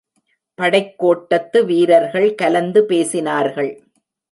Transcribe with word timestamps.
படைக்கோட்டத்து 0.57 1.65
வீரர்கள் 1.65 2.35
கலந்து 2.35 2.83
பேசினார்கள். 2.89 3.71